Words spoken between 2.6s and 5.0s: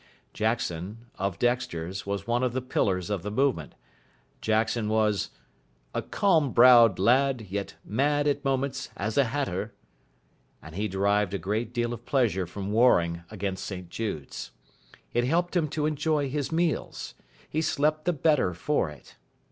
pillars of the movement. Jackson